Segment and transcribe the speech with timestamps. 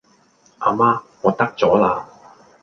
[0.57, 2.09] 阿媽，我得咗啦!